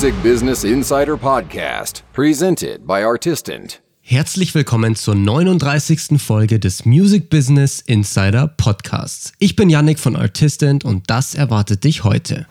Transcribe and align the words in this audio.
Music 0.00 0.22
Business 0.22 0.64
Insider 0.64 1.14
Podcast, 1.14 2.04
presented 2.14 2.86
by 2.86 3.04
Artistant. 3.04 3.82
Herzlich 4.00 4.54
willkommen 4.54 4.96
zur 4.96 5.14
39. 5.14 6.18
Folge 6.18 6.58
des 6.58 6.86
Music 6.86 7.28
Business 7.28 7.82
Insider 7.82 8.48
Podcasts. 8.48 9.34
Ich 9.40 9.56
bin 9.56 9.68
Yannick 9.68 9.98
von 9.98 10.16
Artistant 10.16 10.86
und 10.86 11.10
das 11.10 11.34
erwartet 11.34 11.84
dich 11.84 12.02
heute. 12.02 12.46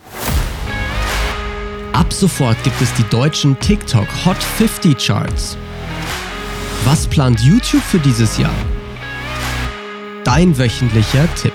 Ab 1.92 2.12
sofort 2.12 2.62
gibt 2.62 2.80
es 2.80 2.94
die 2.94 3.08
deutschen 3.10 3.58
TikTok 3.58 4.06
Hot 4.24 4.40
50 4.40 4.96
Charts. 4.96 5.56
Was 6.84 7.08
plant 7.08 7.40
YouTube 7.40 7.82
für 7.82 7.98
dieses 7.98 8.38
Jahr? 8.38 8.54
Dein 10.22 10.56
wöchentlicher 10.56 11.28
Tipp. 11.34 11.54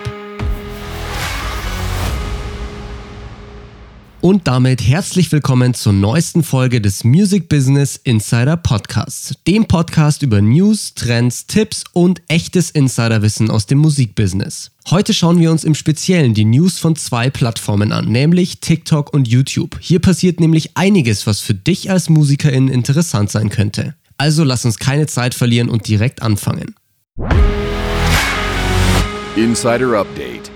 Und 4.25 4.47
damit 4.47 4.81
herzlich 4.81 5.31
willkommen 5.31 5.75
zur 5.75 5.93
neuesten 5.93 6.41
Folge 6.41 6.81
des 6.81 7.03
Music 7.03 7.47
Business 7.47 7.95
Insider 7.95 8.57
Podcasts, 8.57 9.35
dem 9.45 9.67
Podcast 9.67 10.23
über 10.23 10.41
News, 10.41 10.95
Trends, 10.95 11.45
Tipps 11.45 11.83
und 11.93 12.23
echtes 12.27 12.71
Insiderwissen 12.71 13.51
aus 13.51 13.67
dem 13.67 13.77
Musikbusiness. 13.77 14.71
Heute 14.89 15.13
schauen 15.13 15.39
wir 15.39 15.51
uns 15.51 15.63
im 15.63 15.75
Speziellen 15.75 16.33
die 16.33 16.43
News 16.43 16.79
von 16.79 16.95
zwei 16.95 17.29
Plattformen 17.29 17.91
an, 17.91 18.11
nämlich 18.11 18.61
TikTok 18.61 19.13
und 19.13 19.27
YouTube. 19.27 19.77
Hier 19.79 19.99
passiert 19.99 20.39
nämlich 20.39 20.75
einiges, 20.75 21.27
was 21.27 21.41
für 21.41 21.53
dich 21.53 21.91
als 21.91 22.09
Musikerin 22.09 22.67
interessant 22.67 23.29
sein 23.29 23.51
könnte. 23.51 23.93
Also 24.17 24.43
lass 24.43 24.65
uns 24.65 24.79
keine 24.79 25.05
Zeit 25.05 25.35
verlieren 25.35 25.69
und 25.69 25.87
direkt 25.87 26.23
anfangen. 26.23 26.73
Insider 29.35 29.99
Update. 29.99 30.54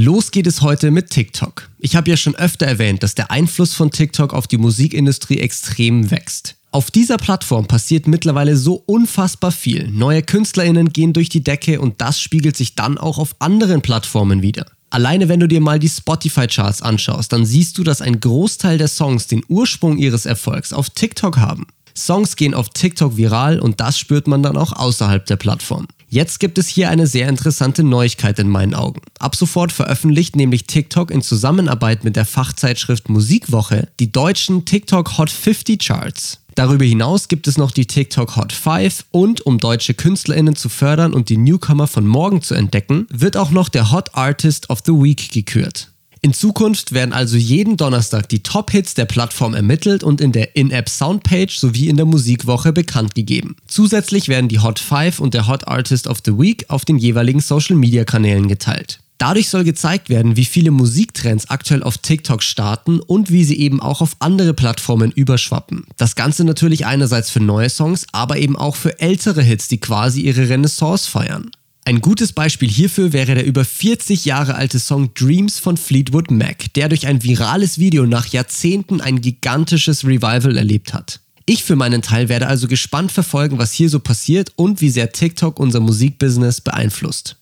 Los 0.00 0.30
geht 0.30 0.46
es 0.46 0.62
heute 0.62 0.92
mit 0.92 1.10
TikTok. 1.10 1.70
Ich 1.80 1.96
habe 1.96 2.08
ja 2.08 2.16
schon 2.16 2.36
öfter 2.36 2.66
erwähnt, 2.66 3.02
dass 3.02 3.16
der 3.16 3.32
Einfluss 3.32 3.74
von 3.74 3.90
TikTok 3.90 4.32
auf 4.32 4.46
die 4.46 4.56
Musikindustrie 4.56 5.40
extrem 5.40 6.12
wächst. 6.12 6.54
Auf 6.70 6.92
dieser 6.92 7.16
Plattform 7.16 7.66
passiert 7.66 8.06
mittlerweile 8.06 8.56
so 8.56 8.74
unfassbar 8.86 9.50
viel. 9.50 9.88
Neue 9.90 10.22
Künstlerinnen 10.22 10.92
gehen 10.92 11.14
durch 11.14 11.30
die 11.30 11.42
Decke 11.42 11.80
und 11.80 12.00
das 12.00 12.20
spiegelt 12.20 12.56
sich 12.56 12.76
dann 12.76 12.96
auch 12.96 13.18
auf 13.18 13.34
anderen 13.40 13.82
Plattformen 13.82 14.40
wieder. 14.40 14.66
Alleine 14.90 15.28
wenn 15.28 15.40
du 15.40 15.48
dir 15.48 15.60
mal 15.60 15.80
die 15.80 15.88
Spotify-Charts 15.88 16.80
anschaust, 16.80 17.32
dann 17.32 17.44
siehst 17.44 17.76
du, 17.76 17.82
dass 17.82 18.00
ein 18.00 18.20
Großteil 18.20 18.78
der 18.78 18.86
Songs 18.86 19.26
den 19.26 19.42
Ursprung 19.48 19.98
ihres 19.98 20.26
Erfolgs 20.26 20.72
auf 20.72 20.90
TikTok 20.90 21.38
haben. 21.38 21.66
Songs 21.96 22.36
gehen 22.36 22.54
auf 22.54 22.68
TikTok 22.68 23.16
viral 23.16 23.58
und 23.58 23.80
das 23.80 23.98
spürt 23.98 24.28
man 24.28 24.44
dann 24.44 24.56
auch 24.56 24.72
außerhalb 24.72 25.26
der 25.26 25.36
Plattform. 25.36 25.88
Jetzt 26.10 26.40
gibt 26.40 26.56
es 26.56 26.68
hier 26.68 26.88
eine 26.88 27.06
sehr 27.06 27.28
interessante 27.28 27.82
Neuigkeit 27.82 28.38
in 28.38 28.48
meinen 28.48 28.74
Augen. 28.74 29.02
Ab 29.18 29.36
sofort 29.36 29.72
veröffentlicht 29.72 30.36
nämlich 30.36 30.64
TikTok 30.64 31.10
in 31.10 31.20
Zusammenarbeit 31.20 32.02
mit 32.02 32.16
der 32.16 32.24
Fachzeitschrift 32.24 33.10
Musikwoche 33.10 33.88
die 34.00 34.10
deutschen 34.10 34.64
TikTok 34.64 35.18
Hot 35.18 35.28
50 35.28 35.78
Charts. 35.78 36.40
Darüber 36.54 36.86
hinaus 36.86 37.28
gibt 37.28 37.46
es 37.46 37.58
noch 37.58 37.72
die 37.72 37.86
TikTok 37.86 38.36
Hot 38.36 38.54
5 38.54 39.04
und 39.10 39.44
um 39.44 39.58
deutsche 39.58 39.92
KünstlerInnen 39.92 40.56
zu 40.56 40.70
fördern 40.70 41.12
und 41.12 41.28
die 41.28 41.36
Newcomer 41.36 41.86
von 41.86 42.06
morgen 42.06 42.40
zu 42.40 42.54
entdecken, 42.54 43.06
wird 43.12 43.36
auch 43.36 43.50
noch 43.50 43.68
der 43.68 43.92
Hot 43.92 44.14
Artist 44.14 44.70
of 44.70 44.80
the 44.86 44.92
Week 44.92 45.30
gekürt. 45.30 45.92
In 46.20 46.32
Zukunft 46.32 46.92
werden 46.92 47.12
also 47.12 47.36
jeden 47.36 47.76
Donnerstag 47.76 48.28
die 48.28 48.42
Top-Hits 48.42 48.94
der 48.94 49.04
Plattform 49.04 49.54
ermittelt 49.54 50.02
und 50.02 50.20
in 50.20 50.32
der 50.32 50.56
In-App-Soundpage 50.56 51.56
sowie 51.56 51.88
in 51.88 51.96
der 51.96 52.06
Musikwoche 52.06 52.72
bekannt 52.72 53.14
gegeben. 53.14 53.56
Zusätzlich 53.68 54.28
werden 54.28 54.48
die 54.48 54.58
Hot 54.58 54.80
5 54.80 55.20
und 55.20 55.34
der 55.34 55.46
Hot 55.46 55.68
Artist 55.68 56.08
of 56.08 56.18
the 56.24 56.36
Week 56.36 56.64
auf 56.68 56.84
den 56.84 56.98
jeweiligen 56.98 57.40
Social-Media-Kanälen 57.40 58.48
geteilt. 58.48 59.00
Dadurch 59.18 59.48
soll 59.48 59.64
gezeigt 59.64 60.10
werden, 60.10 60.36
wie 60.36 60.44
viele 60.44 60.70
Musiktrends 60.70 61.50
aktuell 61.50 61.82
auf 61.82 61.98
TikTok 61.98 62.40
starten 62.42 63.00
und 63.00 63.32
wie 63.32 63.42
sie 63.42 63.58
eben 63.58 63.82
auch 63.82 64.00
auf 64.00 64.14
andere 64.20 64.54
Plattformen 64.54 65.10
überschwappen. 65.10 65.86
Das 65.96 66.14
Ganze 66.14 66.44
natürlich 66.44 66.86
einerseits 66.86 67.28
für 67.28 67.40
neue 67.40 67.68
Songs, 67.68 68.06
aber 68.12 68.38
eben 68.38 68.56
auch 68.56 68.76
für 68.76 69.00
ältere 69.00 69.42
Hits, 69.42 69.66
die 69.66 69.78
quasi 69.78 70.20
ihre 70.20 70.48
Renaissance 70.48 71.10
feiern. 71.10 71.50
Ein 71.84 72.00
gutes 72.02 72.32
Beispiel 72.32 72.68
hierfür 72.68 73.12
wäre 73.12 73.34
der 73.34 73.46
über 73.46 73.64
40 73.64 74.26
Jahre 74.26 74.56
alte 74.56 74.78
Song 74.78 75.14
Dreams 75.14 75.58
von 75.58 75.76
Fleetwood 75.76 76.30
Mac, 76.30 76.72
der 76.74 76.88
durch 76.90 77.06
ein 77.06 77.22
virales 77.22 77.78
Video 77.78 78.04
nach 78.04 78.26
Jahrzehnten 78.26 79.00
ein 79.00 79.20
gigantisches 79.22 80.04
Revival 80.04 80.56
erlebt 80.56 80.92
hat. 80.92 81.20
Ich 81.46 81.64
für 81.64 81.76
meinen 81.76 82.02
Teil 82.02 82.28
werde 82.28 82.46
also 82.46 82.68
gespannt 82.68 83.10
verfolgen, 83.10 83.56
was 83.56 83.72
hier 83.72 83.88
so 83.88 84.00
passiert 84.00 84.52
und 84.56 84.82
wie 84.82 84.90
sehr 84.90 85.12
TikTok 85.12 85.58
unser 85.58 85.80
Musikbusiness 85.80 86.60
beeinflusst. 86.60 87.36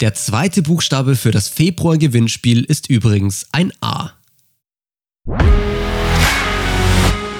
Der 0.00 0.14
zweite 0.14 0.62
Buchstabe 0.62 1.16
für 1.16 1.32
das 1.32 1.48
Februar-Gewinnspiel 1.48 2.62
ist 2.62 2.90
übrigens 2.90 3.46
ein 3.50 3.72
A. 3.80 4.12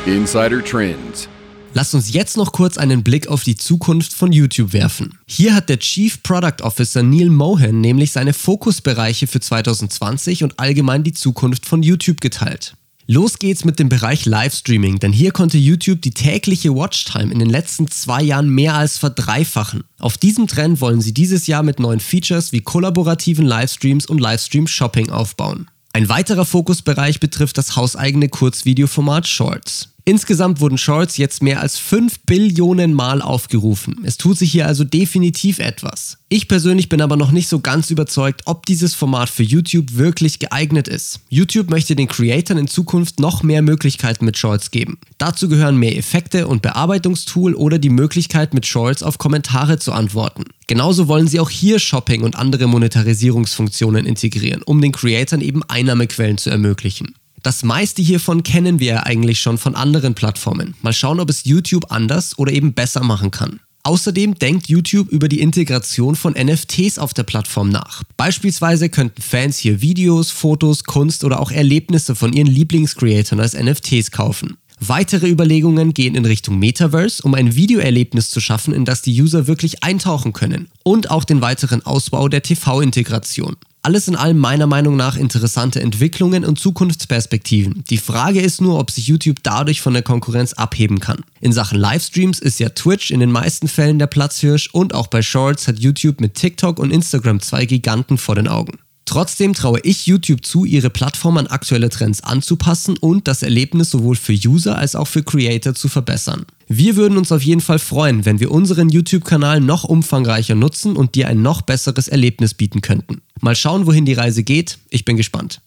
Insider 0.07 0.65
Trends. 0.65 1.29
Lasst 1.77 1.93
uns 1.93 2.13
jetzt 2.13 2.37
noch 2.37 2.53
kurz 2.53 2.79
einen 2.79 3.03
Blick 3.03 3.27
auf 3.27 3.43
die 3.43 3.57
Zukunft 3.57 4.13
von 4.13 4.31
YouTube 4.31 4.73
werfen. 4.73 5.19
Hier 5.27 5.57
hat 5.57 5.69
der 5.69 5.81
Chief 5.81 6.23
Product 6.23 6.63
Officer 6.63 7.03
Neil 7.03 7.31
Mohan 7.31 7.81
nämlich 7.81 8.13
seine 8.13 8.33
Fokusbereiche 8.33 9.27
für 9.27 9.41
2020 9.41 10.45
und 10.45 10.61
allgemein 10.61 11.03
die 11.03 11.15
Zukunft 11.15 11.67
von 11.67 11.83
YouTube 11.83 12.21
geteilt. 12.21 12.77
Los 13.09 13.41
geht's 13.41 13.65
mit 13.65 13.81
dem 13.81 13.89
Bereich 13.89 14.25
Livestreaming, 14.25 15.01
denn 15.01 15.13
hier 15.13 15.33
konnte 15.33 15.59
YouTube 15.59 16.01
die 16.01 16.13
tägliche 16.13 16.73
Watchtime 16.77 17.33
in 17.33 17.41
den 17.41 17.51
letzten 17.51 17.91
zwei 17.91 18.23
Jahren 18.23 18.49
mehr 18.49 18.75
als 18.75 18.97
verdreifachen. 18.97 19.83
Auf 19.99 20.17
diesem 20.17 20.47
Trend 20.47 20.81
wollen 20.81 21.01
sie 21.01 21.13
dieses 21.13 21.49
Jahr 21.49 21.65
mit 21.65 21.81
neuen 21.81 22.01
Features 22.01 22.53
wie 22.53 22.61
kollaborativen 22.61 23.45
Livestreams 23.45 24.07
und 24.07 24.21
Livestream-Shopping 24.21 25.11
aufbauen. 25.11 25.69
Ein 25.93 26.09
weiterer 26.09 26.45
Fokusbereich 26.45 27.19
betrifft 27.19 27.59
das 27.59 27.75
hauseigene 27.75 28.29
Kurzvideoformat 28.29 29.27
Shorts. 29.27 29.94
Insgesamt 30.07 30.61
wurden 30.61 30.77
Shorts 30.77 31.17
jetzt 31.17 31.43
mehr 31.43 31.61
als 31.61 31.79
5 31.79 32.21
Billionen 32.27 32.93
Mal 32.93 33.23
aufgerufen. 33.23 34.03
Es 34.05 34.19
tut 34.19 34.37
sich 34.37 34.53
hier 34.53 34.67
also 34.67 34.85
definitiv 34.85 35.59
etwas. 35.59 36.19
Ich 36.29 36.47
persönlich 36.47 36.91
bin 36.91 37.01
aber 37.01 37.17
noch 37.17 37.31
nicht 37.31 37.49
so 37.49 37.61
ganz 37.61 37.89
überzeugt, 37.89 38.43
ob 38.45 38.67
dieses 38.67 38.95
Format 38.95 39.31
für 39.31 39.45
YouTube 39.45 39.97
wirklich 39.97 40.41
geeignet 40.41 40.89
ist. 40.89 41.21
YouTube 41.31 41.71
möchte 41.71 41.97
den 41.97 42.09
Creatoren 42.09 42.59
in 42.59 42.69
Zukunft 42.69 43.19
noch 43.19 43.43
mehr 43.43 43.63
Möglichkeiten 43.63 44.27
mit 44.27 44.37
Shorts 44.37 44.71
geben. 44.71 44.99
Dazu 45.17 45.49
gehören 45.49 45.79
mehr 45.79 45.97
Effekte 45.97 46.49
und 46.49 46.61
Bearbeitungstool 46.61 47.55
oder 47.55 47.79
die 47.79 47.89
Möglichkeit 47.89 48.53
mit 48.53 48.67
Shorts 48.67 49.03
auf 49.03 49.17
Kommentare 49.17 49.79
zu 49.79 49.93
antworten. 49.93 50.45
Genauso 50.67 51.09
wollen 51.09 51.29
sie 51.29 51.41
auch 51.41 51.51
hier 51.51 51.79
Shopping 51.79 52.25
und 52.25 52.37
andere 52.37 52.67
Monetarisierungsfunktionen 52.67 54.05
integrieren, 54.05 54.61
um 54.63 54.83
den 54.83 54.93
Creatoren 54.93 55.41
eben 55.41 55.63
Einnahmequellen 55.63 56.37
zu 56.37 56.51
ermöglichen. 56.51 57.15
Das 57.45 57.63
meiste 57.63 58.01
hiervon 58.01 58.43
kennen 58.43 58.81
wir 58.81 58.87
ja 58.87 59.03
eigentlich 59.03 59.39
schon 59.39 59.59
von 59.59 59.75
anderen 59.75 60.15
Plattformen. 60.15 60.75
Mal 60.81 60.95
schauen, 60.95 61.21
ob 61.21 61.29
es 61.29 61.45
YouTube 61.45 61.93
anders 61.93 62.39
oder 62.39 62.51
eben 62.51 62.73
besser 62.73 63.05
machen 63.05 63.31
kann. 63.31 63.61
Außerdem 63.83 64.37
denkt 64.39 64.69
YouTube 64.69 65.11
über 65.11 65.29
die 65.29 65.41
Integration 65.41 66.17
von 66.17 66.33
NFTs 66.33 66.99
auf 66.99 67.13
der 67.13 67.25
Plattform 67.25 67.69
nach. 67.69 68.03
Beispielsweise 68.17 68.89
könnten 68.89 69.21
Fans 69.21 69.59
hier 69.59 69.83
Videos, 69.83 70.31
Fotos, 70.31 70.85
Kunst 70.85 71.23
oder 71.23 71.39
auch 71.39 71.51
Erlebnisse 71.51 72.15
von 72.15 72.33
ihren 72.33 72.47
Lieblingscreatoren 72.47 73.41
als 73.41 73.53
NFTs 73.53 74.11
kaufen. 74.11 74.57
Weitere 74.81 75.29
Überlegungen 75.29 75.93
gehen 75.93 76.15
in 76.15 76.25
Richtung 76.25 76.59
Metaverse, 76.59 77.23
um 77.25 77.35
ein 77.35 77.55
Videoerlebnis 77.55 78.31
zu 78.31 78.41
schaffen, 78.41 78.73
in 78.73 78.87
das 78.87 79.03
die 79.03 79.21
User 79.21 79.47
wirklich 79.47 79.85
eintauchen 79.85 80.33
können. 80.33 80.69
Und 80.83 81.11
auch 81.11 81.25
den 81.25 81.43
weiteren 81.43 81.85
Ausbau 81.85 82.29
der 82.29 82.43
TV-Integration. 82.43 83.57
Alles 83.85 84.09
in 84.09 84.17
allem 84.17 84.39
meiner 84.39 84.67
Meinung 84.67 84.97
nach 84.97 85.15
interessante 85.15 85.83
Entwicklungen 85.83 86.47
und 86.47 86.59
Zukunftsperspektiven. 86.59 87.85
Die 87.91 87.99
Frage 87.99 88.41
ist 88.41 88.63
nur, 88.63 88.79
ob 88.79 88.91
sich 88.91 89.09
YouTube 89.09 89.41
dadurch 89.43 89.83
von 89.83 89.93
der 89.93 90.03
Konkurrenz 90.03 90.55
abheben 90.55 91.01
kann. 91.01 91.19
In 91.43 91.53
Sachen 91.53 91.79
Livestreams 91.79 92.39
ist 92.39 92.59
ja 92.61 92.71
Twitch 92.71 93.11
in 93.11 93.21
den 93.21 93.31
meisten 93.31 93.69
Fällen 93.69 93.99
der 93.99 94.07
Platzhirsch 94.07 94.71
und 94.73 94.95
auch 94.95 95.09
bei 95.09 95.21
Shorts 95.21 95.69
hat 95.69 95.79
YouTube 95.79 96.23
mit 96.23 96.33
TikTok 96.33 96.79
und 96.79 96.93
Instagram 96.93 97.41
zwei 97.41 97.67
Giganten 97.67 98.17
vor 98.17 98.37
den 98.37 98.49
Augen. 98.49 98.79
Trotzdem 99.07 99.53
traue 99.53 99.81
ich 99.81 100.07
YouTube 100.07 100.45
zu, 100.47 100.65
ihre 100.65 100.89
Plattform 100.89 101.37
an 101.37 101.47
aktuelle 101.47 101.91
Trends 101.91 102.23
anzupassen 102.23 102.97
und 102.97 103.29
das 103.29 103.43
Erlebnis 103.43 103.91
sowohl 103.91 104.17
für 104.17 104.33
User 104.33 104.79
als 104.79 104.97
auch 104.97 105.07
für 105.07 105.23
Creator 105.23 105.75
zu 105.75 105.89
verbessern. 105.89 106.47
Wir 106.69 106.97
würden 106.97 107.19
uns 107.19 107.31
auf 107.31 107.43
jeden 107.43 107.61
Fall 107.61 107.79
freuen, 107.79 108.25
wenn 108.25 108.41
wir 108.41 108.51
unseren 108.51 108.89
YouTube-Kanal 108.89 109.61
noch 109.61 109.85
umfangreicher 109.85 110.55
nutzen 110.55 110.97
und 110.97 111.15
dir 111.15 111.29
ein 111.29 111.43
noch 111.43 111.61
besseres 111.63 112.09
Erlebnis 112.09 112.55
bieten 112.55 112.81
könnten. 112.81 113.21
Mal 113.41 113.55
schauen, 113.55 113.87
wohin 113.87 114.07
die 114.07 114.15
Reise 114.15 114.43
geht. 114.43 114.79
Ich 114.89 115.05
bin 115.05 115.17
gespannt. 115.17 115.61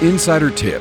Insider-Tipp. 0.00 0.80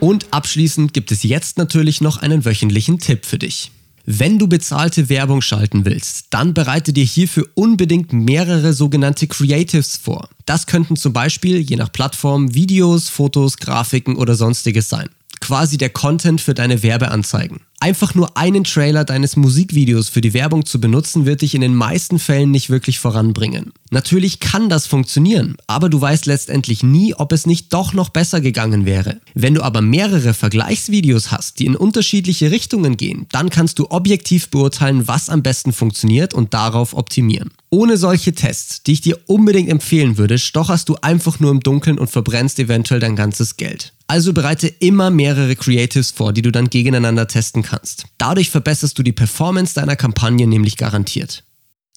Und 0.00 0.26
abschließend 0.30 0.92
gibt 0.92 1.10
es 1.10 1.24
jetzt 1.24 1.58
natürlich 1.58 2.00
noch 2.00 2.18
einen 2.18 2.44
wöchentlichen 2.44 3.00
Tipp 3.00 3.26
für 3.26 3.38
dich. 3.38 3.72
Wenn 4.10 4.38
du 4.38 4.48
bezahlte 4.48 5.10
Werbung 5.10 5.42
schalten 5.42 5.84
willst, 5.84 6.28
dann 6.30 6.54
bereite 6.54 6.94
dir 6.94 7.04
hierfür 7.04 7.46
unbedingt 7.52 8.10
mehrere 8.10 8.72
sogenannte 8.72 9.26
Creatives 9.26 9.98
vor. 9.98 10.30
Das 10.46 10.66
könnten 10.66 10.96
zum 10.96 11.12
Beispiel 11.12 11.60
je 11.60 11.76
nach 11.76 11.92
Plattform 11.92 12.54
Videos, 12.54 13.10
Fotos, 13.10 13.58
Grafiken 13.58 14.16
oder 14.16 14.34
sonstiges 14.34 14.88
sein. 14.88 15.10
Quasi 15.40 15.78
der 15.78 15.90
Content 15.90 16.40
für 16.40 16.54
deine 16.54 16.82
Werbeanzeigen. 16.82 17.60
Einfach 17.80 18.16
nur 18.16 18.36
einen 18.36 18.64
Trailer 18.64 19.04
deines 19.04 19.36
Musikvideos 19.36 20.08
für 20.08 20.20
die 20.20 20.34
Werbung 20.34 20.66
zu 20.66 20.80
benutzen, 20.80 21.26
wird 21.26 21.42
dich 21.42 21.54
in 21.54 21.60
den 21.60 21.76
meisten 21.76 22.18
Fällen 22.18 22.50
nicht 22.50 22.70
wirklich 22.70 22.98
voranbringen. 22.98 23.72
Natürlich 23.90 24.40
kann 24.40 24.68
das 24.68 24.88
funktionieren, 24.88 25.56
aber 25.68 25.88
du 25.88 26.00
weißt 26.00 26.26
letztendlich 26.26 26.82
nie, 26.82 27.14
ob 27.14 27.30
es 27.30 27.46
nicht 27.46 27.72
doch 27.72 27.92
noch 27.92 28.08
besser 28.08 28.40
gegangen 28.40 28.84
wäre. 28.84 29.20
Wenn 29.34 29.54
du 29.54 29.62
aber 29.62 29.80
mehrere 29.80 30.34
Vergleichsvideos 30.34 31.30
hast, 31.30 31.60
die 31.60 31.66
in 31.66 31.76
unterschiedliche 31.76 32.50
Richtungen 32.50 32.96
gehen, 32.96 33.26
dann 33.30 33.48
kannst 33.48 33.78
du 33.78 33.90
objektiv 33.90 34.48
beurteilen, 34.50 35.06
was 35.06 35.30
am 35.30 35.44
besten 35.44 35.72
funktioniert 35.72 36.34
und 36.34 36.54
darauf 36.54 36.94
optimieren. 36.94 37.50
Ohne 37.70 37.98
solche 37.98 38.32
Tests, 38.32 38.82
die 38.82 38.92
ich 38.92 39.00
dir 39.02 39.18
unbedingt 39.26 39.68
empfehlen 39.68 40.16
würde, 40.16 40.38
stocherst 40.38 40.88
du 40.88 40.96
einfach 41.02 41.38
nur 41.38 41.50
im 41.50 41.60
Dunkeln 41.60 41.98
und 41.98 42.10
verbrennst 42.10 42.58
eventuell 42.58 43.00
dein 43.00 43.14
ganzes 43.14 43.56
Geld. 43.58 43.92
Also 44.06 44.32
bereite 44.32 44.68
immer 44.68 45.10
mehrere 45.10 45.54
Creatives 45.54 46.10
vor, 46.10 46.32
die 46.32 46.40
du 46.40 46.50
dann 46.50 46.70
gegeneinander 46.70 47.28
testen 47.28 47.62
kannst. 47.62 48.06
Dadurch 48.16 48.48
verbesserst 48.48 48.98
du 48.98 49.02
die 49.02 49.12
Performance 49.12 49.74
deiner 49.74 49.96
Kampagne 49.96 50.46
nämlich 50.46 50.78
garantiert. 50.78 51.44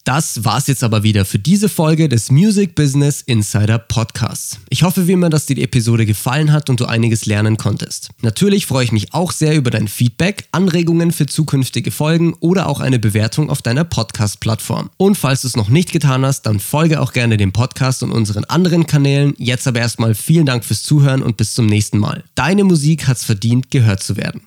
Das 0.04 0.44
war's 0.44 0.66
jetzt 0.66 0.82
aber 0.82 1.04
wieder 1.04 1.24
für 1.24 1.38
diese 1.38 1.68
Folge 1.68 2.08
des 2.08 2.28
Music 2.32 2.74
Business 2.74 3.20
Insider 3.20 3.78
Podcasts. 3.78 4.58
Ich 4.68 4.82
hoffe 4.82 5.06
wie 5.06 5.12
immer, 5.12 5.30
dass 5.30 5.46
dir 5.46 5.54
die 5.54 5.62
Episode 5.62 6.06
gefallen 6.06 6.52
hat 6.52 6.68
und 6.68 6.80
du 6.80 6.86
einiges 6.86 7.24
lernen 7.24 7.56
konntest. 7.56 8.10
Natürlich 8.20 8.66
freue 8.66 8.82
ich 8.82 8.90
mich 8.90 9.14
auch 9.14 9.30
sehr 9.30 9.54
über 9.54 9.70
dein 9.70 9.86
Feedback, 9.86 10.48
Anregungen 10.50 11.12
für 11.12 11.26
zukünftige 11.26 11.92
Folgen 11.92 12.34
oder 12.40 12.66
auch 12.66 12.80
eine 12.80 12.98
Bewertung 12.98 13.48
auf 13.48 13.62
deiner 13.62 13.84
Podcast-Plattform. 13.84 14.90
Und 14.96 15.16
falls 15.16 15.42
du 15.42 15.46
es 15.46 15.56
noch 15.56 15.68
nicht 15.68 15.92
getan 15.92 16.26
hast, 16.26 16.46
dann 16.46 16.58
folge 16.58 17.00
auch 17.00 17.12
gerne 17.12 17.36
dem 17.36 17.52
Podcast 17.52 18.02
und 18.02 18.10
unseren 18.10 18.44
anderen 18.44 18.88
Kanälen. 18.88 19.34
Jetzt 19.38 19.68
aber 19.68 19.78
erstmal 19.78 20.16
vielen 20.16 20.46
Dank 20.46 20.64
fürs 20.64 20.82
Zuhören 20.82 21.22
und 21.22 21.36
bis 21.36 21.54
zum 21.54 21.66
nächsten 21.66 21.98
Mal. 21.98 22.24
Deine 22.34 22.64
Musik 22.64 23.06
hat's 23.06 23.24
verdient, 23.24 23.70
gehört 23.70 24.02
zu 24.02 24.16
werden. 24.16 24.40